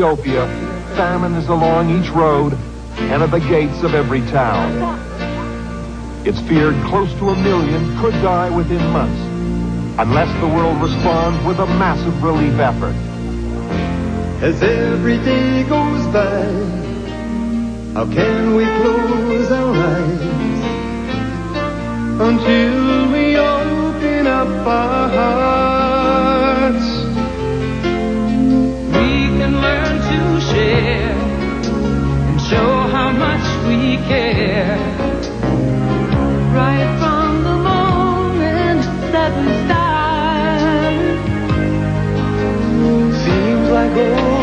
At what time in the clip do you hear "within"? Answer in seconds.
8.48-8.80